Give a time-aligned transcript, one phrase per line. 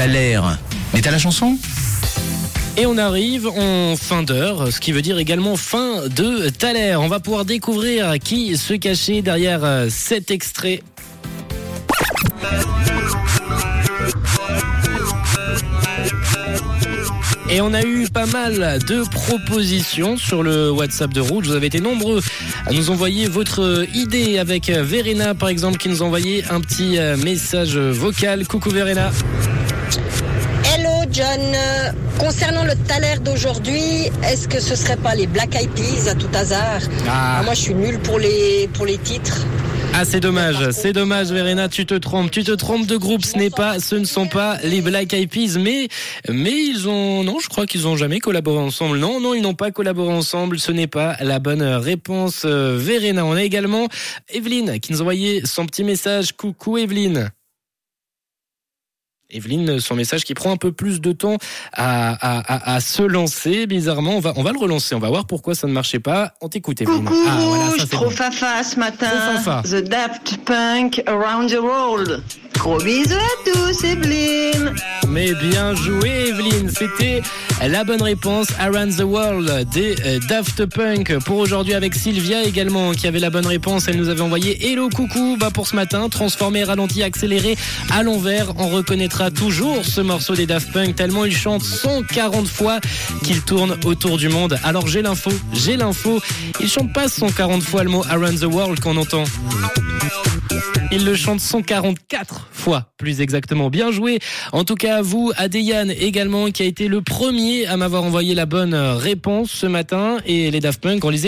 [0.00, 1.58] Mais t'as la chanson?
[2.76, 6.94] Et on arrive en fin d'heure, ce qui veut dire également fin de Thaler.
[6.94, 10.82] On va pouvoir découvrir qui se cachait derrière euh, cet extrait.
[17.50, 21.48] Et on a eu pas mal de propositions sur le WhatsApp de Rouge.
[21.48, 22.20] Vous avez été nombreux
[22.66, 26.98] à nous envoyer votre idée avec Verena, par exemple, qui nous a envoyé un petit
[26.98, 28.46] euh, message vocal.
[28.46, 29.10] Coucou Verena.
[31.12, 36.08] John, Euh, concernant le Thaler d'aujourd'hui, est-ce que ce serait pas les Black Eyed Peas
[36.10, 37.38] à tout hasard Ah.
[37.38, 39.44] Ah, Moi je suis nul pour les, pour les titres.
[39.94, 43.36] Ah c'est dommage, c'est dommage Verena, tu te trompes, tu te trompes de groupe, ce
[43.38, 45.88] n'est pas, ce ne sont pas les Black Eyed Peas, mais
[46.28, 48.98] mais ils ont, non, je crois qu'ils ont jamais collaboré ensemble.
[48.98, 50.58] Non, non, ils n'ont pas collaboré ensemble.
[50.58, 52.42] Ce n'est pas la bonne réponse.
[52.44, 53.88] euh, Verena, on a également
[54.32, 56.32] Evelyne qui nous a envoyé son petit message.
[56.36, 57.30] Coucou Evelyne.
[59.30, 61.36] Evelyne, son message qui prend un peu plus de temps
[61.74, 62.38] à, à,
[62.72, 63.66] à, à se lancer.
[63.66, 64.94] Bizarrement, on va, on va le relancer.
[64.94, 66.32] On va voir pourquoi ça ne marchait pas.
[66.40, 67.04] On t'écoute, Evelyne.
[67.04, 68.10] Coucou, Ah, voilà, ça, je c'est trop bon.
[68.10, 69.08] fafa ce matin.
[69.10, 69.62] Trop fafa.
[69.68, 72.22] The Daft Punk Around the World.
[72.58, 74.74] Gros bisous à tous, Evelyne.
[75.08, 76.68] Mais bien joué, Evelyne.
[76.68, 77.22] C'était
[77.66, 78.48] la bonne réponse.
[78.58, 83.30] Around the World des euh, Daft Punk pour aujourd'hui avec Sylvia également qui avait la
[83.30, 83.86] bonne réponse.
[83.88, 86.08] Elle nous avait envoyé Hello coucou bah pour ce matin.
[86.08, 87.56] Transformé, ralenti, accéléré
[87.90, 88.52] à l'envers.
[88.58, 92.80] On reconnaîtra toujours ce morceau des Daft Punk tellement il chante 140 fois
[93.24, 94.58] qu'il tourne autour du monde.
[94.64, 96.20] Alors j'ai l'info, j'ai l'info.
[96.60, 99.24] Il chante pas 140 fois le mot Around the World qu'on entend.
[100.90, 103.68] Il le chante 144 fois, plus exactement.
[103.68, 104.20] Bien joué.
[104.52, 105.48] En tout cas, à vous, à
[105.90, 110.16] également, qui a été le premier à m'avoir envoyé la bonne réponse ce matin.
[110.24, 111.26] Et les Daft Punk, on les